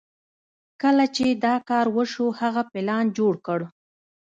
کله 0.81 1.05
چې 1.15 1.25
دا 1.45 1.55
کار 1.69 1.85
وشو 1.95 2.25
هغه 2.39 2.61
پلان 2.71 3.05
جوړ 3.17 3.33
کړ. 3.47 3.59